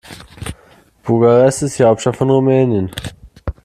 Bukarest 1.03 1.61
ist 1.61 1.77
die 1.77 1.83
Hauptstadt 1.83 2.17
von 2.17 2.31
Rumänien. 2.31 2.89